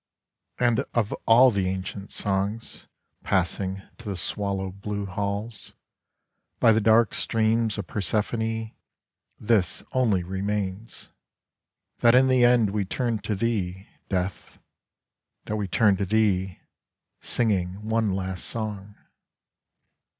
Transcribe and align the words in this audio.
And 0.57 0.79
of 0.95 1.13
all 1.27 1.51
the 1.51 1.67
ancient 1.67 2.09
songsPassing 2.09 3.87
to 3.99 4.09
the 4.09 4.17
swallow 4.17 4.71
blue 4.71 5.05
hallsBy 5.05 5.75
the 6.73 6.81
dark 6.81 7.13
streams 7.13 7.77
of 7.77 7.85
Persephone, 7.85 8.71
This 9.39 9.83
only 9.91 10.23
remains:That 10.23 12.15
in 12.15 12.29
the 12.29 12.43
end 12.43 12.71
we 12.71 12.83
turn 12.83 13.19
to 13.19 13.35
thee, 13.35 13.89
Death, 14.09 14.57
That 15.45 15.57
we 15.57 15.67
turn 15.67 15.97
to 15.97 16.05
thee, 16.07 16.61
singingOne 17.21 18.15
last 18.15 18.45
song. 18.45 18.95